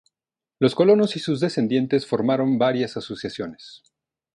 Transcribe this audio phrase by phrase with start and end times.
[0.57, 3.83] Los colonos y sus descendientes formaron varias asociaciones.